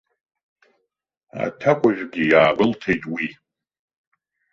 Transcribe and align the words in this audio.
Аҭакәажәгьы 1.43 2.23
иаагәалҭеит 2.27 3.03
уи. 3.13 3.27